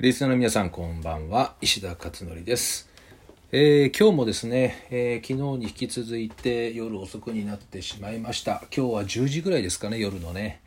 [0.00, 1.56] リスナーの皆さんこんばんは。
[1.60, 2.88] 石田勝則です、
[3.50, 8.62] えー今日もですね、えー昨日に引き続いて夜遅くになってしまいました。
[8.72, 10.60] 今日は10時ぐらいですかね夜のね、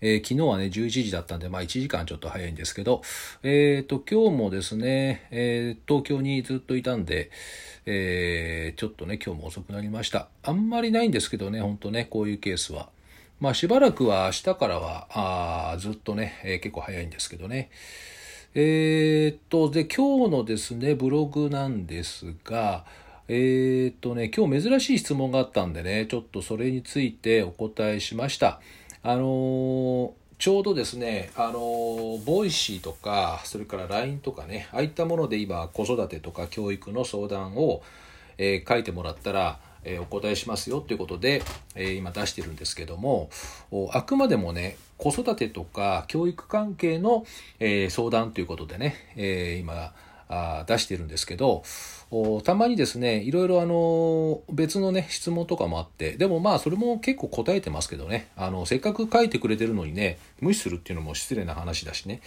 [0.00, 3.02] えー昨日はね11時だったんでまあ1時間ちょっと早いんですけど
[3.42, 7.30] えっ、と今日もですね、えー東京にずっといたんで
[7.84, 10.28] えーちょっとね今日も遅くなりました。
[10.42, 12.88] あんまりないんですけどね本当ねこういうケースは。
[13.40, 15.06] まあしばらくは明日からは
[15.72, 17.68] あずっとね、え結構早いんですけどね。
[18.52, 22.84] えーっと、で、今日のですね、ブログなんですが、
[23.28, 28.60] えーっとね、今日珍しい質問があったんでね、ちょっとそれについてお答えしました。
[29.04, 37.82] あのーちょうどですね、あの Voicy とか、それから LINE とかね、ああいったもので今、子育てとか教育の相談を、
[38.38, 41.42] え書いてもらったら、えお答えしますよっていうことで、
[41.74, 43.30] え今出してるんですけども
[43.92, 47.24] あくまでもね子育てとか教育関係の、
[47.58, 49.92] え相談ということでね、えー今
[50.30, 51.64] あ出してるんですけど
[52.44, 62.20] たまにですねいろいろあの別のね質問とかもあってでもまあそれも結構答えてますけどねあのせっかく書いてくれてるのにね無視するっていうのも失礼な話だしね、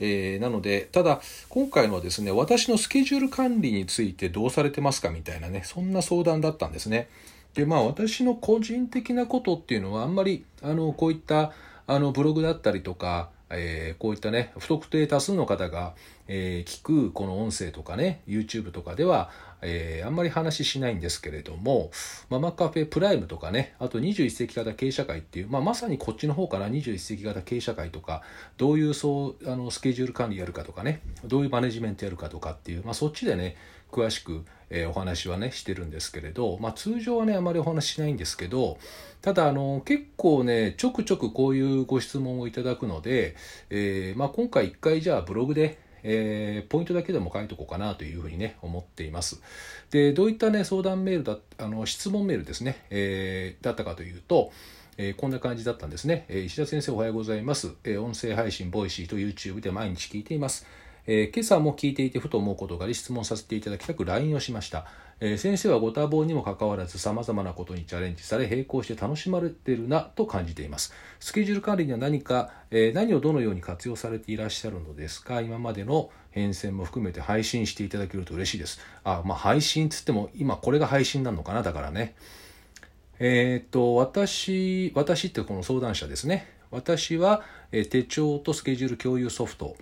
[0.00, 7.08] えーなのでただ今回のはですね私のスケジュール管理についてどうされてますかみたいなねそんな相談だったんですね。
[7.54, 11.52] でまあ私の個人的なことっていうのはあんまりあのこういった
[11.88, 15.94] あのブログだったりとか、えーこういったね不特定多数の方が、
[16.26, 19.30] えー聞くこの音声とかね YouTube とかでは、
[19.62, 21.90] えーあんまり話しないんですけれども
[22.30, 28.22] ママカフェプライムとかねあと21世紀型経営社会っていう、まあ、まさにこっちの方かな21世紀型経営社会とか
[28.56, 33.56] どういうそうあのスケジュール管理やるかとかねどういうマネジメントやるかとかっていう、まあ、そっちでね
[33.90, 38.78] 詳しく、えーお話はねしてるんですけれど、まあ、通常はねあまりお話ししないんですけど
[39.22, 43.34] ただあの結構ねちょくちょくこういうご質問をいただくので、
[43.70, 49.40] えーまあ、今回一回じゃあブログでえーポイントだけでも書いとこうかなというふうにね思っています。
[49.90, 54.52] でどういったね相談メールだあの質問メールですね、えーだったかというと
[54.96, 60.66] えーこんな感じだったんですね、えー石田先生おはようございます、えー音声配信 Voicy と YouTube で毎日聞いています。
[61.10, 64.84] えー今朝も聞いていてふと思うことがあり質問させていただきたく LINE をしました、
[65.20, 70.92] えー先生はご多忙にもかかわらずさまざまなことにチャレンジされ並行して楽しまれてるなと感じています。
[71.18, 75.40] スケジュール管理には何か、えー何をどのように活用されていらっしゃるのですか？
[75.40, 78.78] 今までの変遷も含めて配信していただけると嬉しいです。
[79.02, 81.62] あまあ配信つっても今これが配信なのかな？
[81.62, 82.16] だからね。
[83.18, 86.52] えっと私私ってこの相談者ですね。
[86.70, 89.74] 私は、手帳とスケジュール共有ソフト。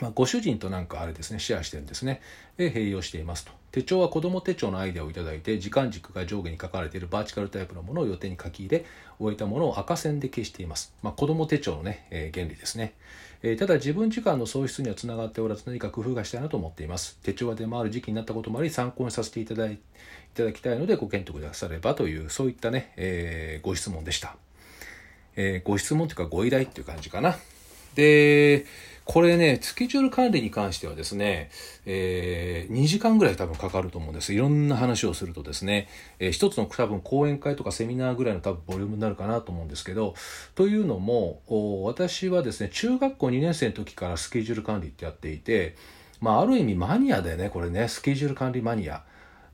[0.00, 2.20] まあ、ご主人となんかあれですねシェアしてるんですね。
[2.56, 3.52] で併用していますと。
[3.72, 8.86] 手帳は子供手帳のアイデアをいただいて時間軸が上下に書かれているバーチカルタイプのものを予定に書き入れ
[9.18, 12.94] 終えたものを赤線で消しています、まあ、子供手帳のね、えー原理ですね、
[13.42, 17.18] えーただ自分時間の喪失にはつながっておらず何か工夫がしたいなと思っています。
[17.22, 19.78] 手帳が出回る時期になったこともあり参考にさせていただいい
[20.34, 24.36] ただきたいのでご検討くださればというそういったね、えーご質問でした。
[25.36, 27.36] えーご質問というかご依頼っていう感じかな。
[27.94, 28.64] で、
[29.06, 31.48] これね、スケジュール管理に関してはですね、
[31.86, 34.34] えー2時間ぐらい多分かかると思うんです。
[34.34, 40.14] いろんな話をするとですね、えー一つの多分講演会とかセミナーぐらいの多分ボリュームになるかなと思うんですけど、
[40.56, 41.40] というのも、
[41.84, 45.76] 私はですね、中学校2年生の時からスケジュール管理ってやっていて、
[46.20, 49.04] まあ、ある意味マニアだよね、これね、スケジュール管理マニア。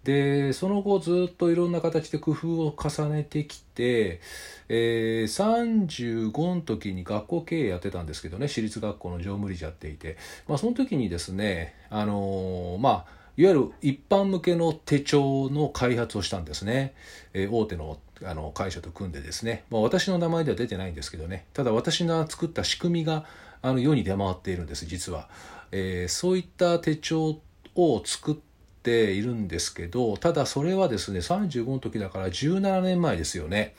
[0.05, 4.21] でその後ずっといろんな形で工夫を重ねてきて、
[4.69, 10.17] えー35の時に学校経営やってたんですけどね私立学校の常務理事やっていて、
[10.49, 16.95] まあ、その時にですねあのーまあいわゆる一般向けの手帳の開発をしたんですね、
[17.33, 21.45] えー大手のあの会社と組んでですね、まあ、私の名前では出てないんですけどね。
[21.55, 23.25] ただ私が作った仕組みが
[23.63, 25.29] あの世に出回っているんです実は、
[25.73, 27.41] えーそういった手帳
[27.75, 28.52] を作って
[28.83, 33.75] ているんですけどただそれはですね35の時だから17年前ですよね。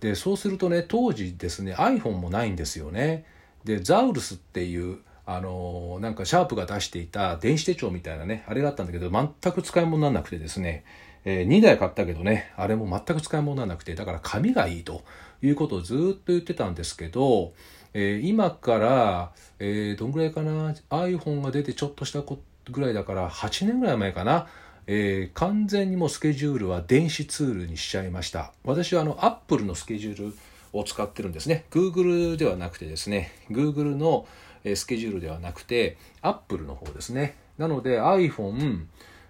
[0.00, 3.24] でそうするとね当時ですね iPhone もないんですよね。
[3.64, 10.84] でザウルスっていうあのなんかシャープが出していた電子手帳みたいなねあれがあったんだけど全く使い物にならなくてですね、
[11.24, 15.02] え2台買ったけどねあれも全く使い物にならなくてだから紙がいいと
[15.42, 17.52] いうことをずっと言ってたんですけど、
[17.92, 24.48] えー今から、えーどんぐらいかな iPhone が出てちょっとしたことぐらいだから8年ぐらい前かな、
[24.86, 28.52] えー完全にもうスケジュールは電子ツールにしちゃいました。
[28.64, 30.36] 私はあの Apple のスケジュール
[30.72, 31.64] を使ってるんですね。
[31.70, 33.32] Google ではなくてですね。
[33.50, 34.26] Google の
[34.74, 37.36] スケジュールではなくて Apple の方ですね。
[37.58, 38.86] なので iPhone、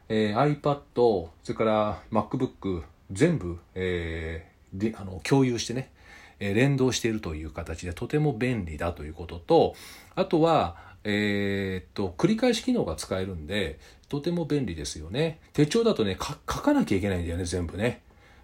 [0.08, 5.90] えー iPad それから MacBook 全部、えーであの共有してね
[6.38, 9.74] 連動しているという形でとても便利だということと
[10.14, 10.76] あとは、
[11.08, 15.38] えー、っと、繰り返し機能が使えるんで、とても便利ですよね。
[15.52, 18.02] 手帳だとね、書かなきゃいけないんだよね、全部ね。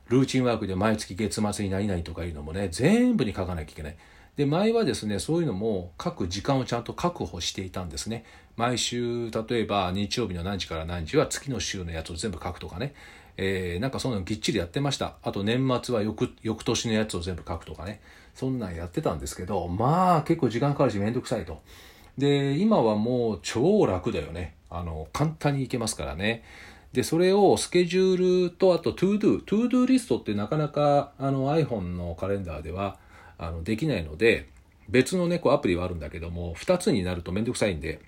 [0.09, 3.97] ルーチンワークで毎月月末に何々とかいうのもね、全部に書かなきゃいけない。
[4.37, 8.25] で、前はですね、そういうのも書く時間をちゃんと確保していたんですね。
[8.57, 12.95] 毎週、例えば日曜日の何時から何時は月の週のやつを全部書くとかね。
[13.39, 15.17] えー、なんかそんなのぎっちりやってました。
[15.23, 18.01] あと年末は翌翌年のやつを全部書くとかね。
[18.35, 21.61] そんなんやってたんですけど、まあ結構時間かかるしめんどくさいと。
[22.19, 24.55] で、今はもう超楽だよね。
[24.71, 26.45] あの、簡単にいけますからね。
[26.93, 29.43] で、それをスケジュールと、あと ToDo。
[29.45, 32.99] ToDo リストってなかなかあの iPhone のカレンダーでは
[33.39, 34.49] あのできないので、
[34.89, 38.01] 別のね、こうアプリはあるんだけども、2つになるとめんどくさいんで、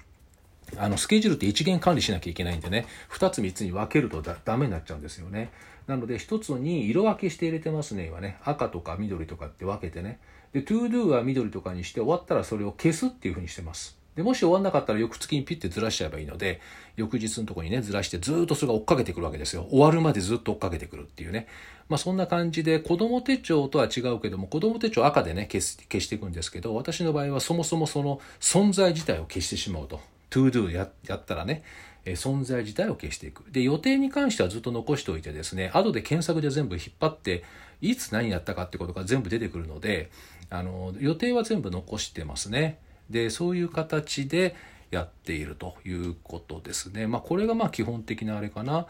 [0.77, 5.51] あのスケジュールって一元管理しなきゃいけないんでね、2つ3つに分けるとだダメになっちゃうんですよね。
[5.87, 8.39] なので1つに色分けして入れてますね、今ね。
[8.45, 10.19] 赤とか緑とかって分けてね。
[10.53, 13.99] で、ToDo は緑とかにして終わったらそれを消すっていうふうにしてます。
[14.15, 16.61] で、もし終わんなかったら翌月にピッてずらしちゃえばいいので、
[16.97, 19.67] 翌日のとこにね、ずらしてずっとそれが追っかけてくるわけですよ。
[19.71, 21.49] 終わるまでずっと追っかけてくるっていうね。
[21.89, 30.01] まあそんな感じで、子供手帳とは違うけども、子供手帳赤でね、消す消していくんですけど、私の場合はそもそもその存在自体を消してしまうと。
[30.35, 31.63] To do ややったらね、
[32.05, 33.45] え存在自体を消していく。
[33.51, 37.45] で、予定に関してはずっと残しておいてですね、後で検索で全部引っ張って、
[37.81, 40.11] いつ何やったかってことが全部出てくるので、
[40.51, 42.79] あの、予定は全部残してますね。
[43.11, 44.57] で、そういう形で、
[44.91, 47.09] やっているということですね。
[47.09, 48.87] まあ、これがまあ基本的なあれかな。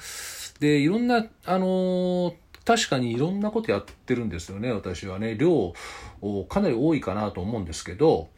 [0.60, 5.34] で、いろんな、あの、確かにいろんなことやってるんですよね、私はね。
[5.36, 5.72] 量
[6.48, 8.28] かなり多いかなと思うんですけど、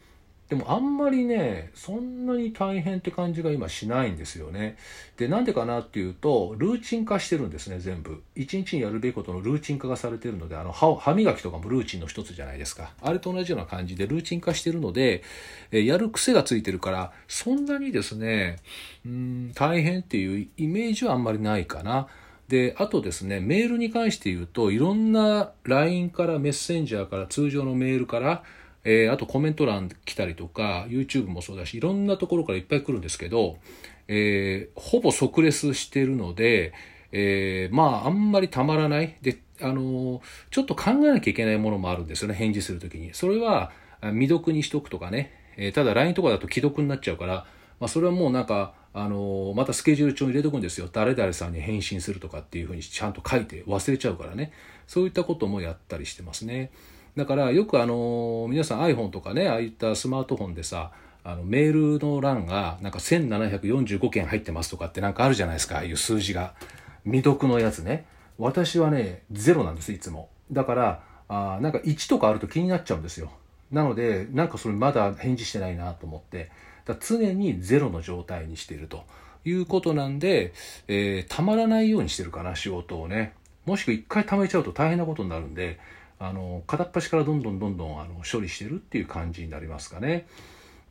[0.49, 4.77] でもあんまりね、そんなに大変って感じが今しないんですよね。
[5.17, 8.23] で、なんでかなっていうと、ルーチン化してるんですね、全部。
[8.33, 12.93] 一日にやるべきことのルーチン化がされてるので、あの歯、歯磨きとかもルーチンの一つじゃないですか。
[13.01, 15.21] あれと同じような感じでルーチン化してるので、
[15.71, 18.59] えやる癖がついてるから、そんなにですね、
[19.05, 22.07] うん、大変っていうイメージはあんまりないかな。
[22.47, 28.43] で、あとですね、メールに関して言うと、いろんな LINE からメッセンジャーから通常のメールから、
[28.89, 33.57] えー、あとコメント欄来たりとか、YouTube もそうだし、いろんなところからいっぱい来るんですけど、
[34.07, 36.71] えー、ほぼ即レスしてるので、
[37.11, 39.17] えー、まあ、あんまりたまらない。
[39.21, 43.13] で、あのちょっと考えなきゃいけないものもあるんですよね、返事するときに。
[43.13, 45.33] それは、未読にしとくとかね。
[45.57, 47.45] えただ LINE とかだと既読になっちゃうから、
[47.81, 50.87] まあ、それはもうなんか、あのまたスケジュール帳に入れとくんですよ。
[50.89, 54.53] 誰々さんに返信するとかっていうふうにちゃんと書いて忘れちゃうからね。
[54.87, 56.71] そういったこともやったりしてますね。
[57.17, 60.91] だからよくあの皆さん iPhone とかねああいったスマートフォンでさ
[61.23, 66.53] あのメールの欄がなんか1745件入ってますとかってなんかあるじゃないですかああいう数字が。
[67.03, 68.05] 未読のやつね。
[68.37, 70.29] 私はねゼロなんですいつも。
[70.51, 73.31] だからあなんか1とかあると気になっちゃうんですよ。
[73.71, 76.51] なのでなんかそれまだ返事してないなと思って。
[76.85, 79.03] だ常にゼロの状態にしていると。
[79.43, 80.53] いうことなんで、
[80.89, 83.33] えー、たまらないようにしてるかな仕事をね。
[83.65, 85.79] もしくは一回貯めちゃうと大変なことになるんで
[86.19, 90.27] あの片っ端からどんどんどんどんあの処理してるっていう感じになりますかね。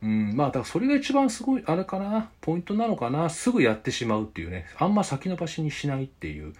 [0.01, 6.53] うん、まあだからそれが一番すごいあれかなポイントなのかなすぐやってしまうっていうねあんま先延ばしにしないっていう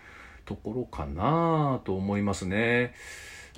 [0.46, 2.94] ところかなと思いますね。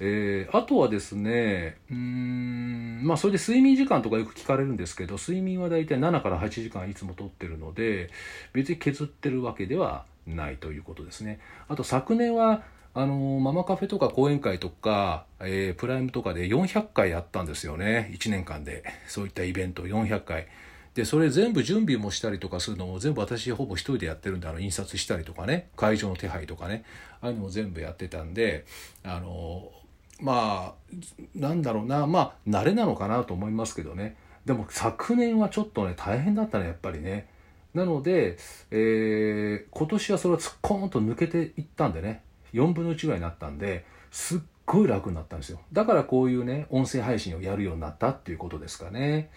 [0.02, 8.10] えー、あとはですね、うん、まあそれで睡眠時間とかよく聞かれるんですけど、睡眠はだいたい7から8時間いつもとってるので、
[8.54, 11.40] 別に削ってるわけではないということですね。
[11.68, 18.12] あと昨年はあのママカフェとか講演会とか、えー、プライムとかで400回やったんですよね。
[18.14, 18.84] 1年間で。
[19.08, 20.48] そういったイベント400回
[20.96, 25.69] でそれ全部準備もしたりとかするのも全部私ほぼ一人でやってるんであの印刷したりとかね。
[25.76, 26.84] 会場の手配とかね。
[27.22, 28.66] ああいうのも全部やってたんで
[29.04, 29.72] あの
[30.19, 30.96] まあ
[31.36, 32.08] なんだろうな。
[32.08, 34.18] まあ慣れなのかなと思いますけどね。
[34.46, 37.28] でも昨年はちょっとね大変だったねやっぱりね。
[37.74, 38.38] なので、
[38.72, 42.24] えー、今年はそれは突っ込んと抜けていったんでね。
[42.54, 45.60] 4分の1ぐらいになったんですっごい楽になったんですよ。
[45.74, 49.32] だからこういうね音声配信をやるようになったっていうことですかね。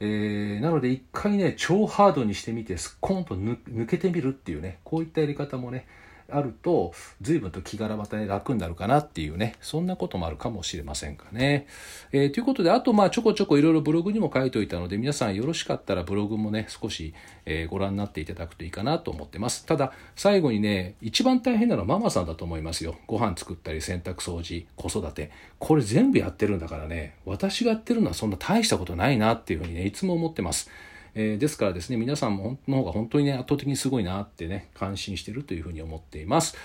[0.00, 5.86] えー、なので一回ね超ハードにしてみてすっこんと抜けてみるっていうねこういったやり方もね
[6.30, 11.66] あると随分と気柄またね楽になるかなっていうねそんなこともあるかもしれませんかね。
[12.12, 17.14] えー、ということであとまあちょこちょこいろいろブログにも書いておいたので皆さんよろしかったらブログもね少し、
[17.44, 19.66] えー、ご覧になっていただくといいかなと思ってます。
[19.66, 22.96] ただ最後にね一番大変なのはママさんだと思いますよ。
[23.06, 30.70] ご飯作ったり洗濯掃除子育てこれ全部やってるんだからね私がやってるのはそんな大したことないなっていうふうにねいつも思ってます。
[31.14, 36.56] えー、ですからですね、皆さんもの方が本当にね、圧倒的にすごいなってね、感心してるというふうに思っています。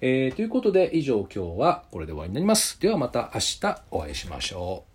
[0.00, 2.80] えー、ということで、以上今日はこれで終わりになります。
[2.80, 4.91] ではまた明日お会いしましょう。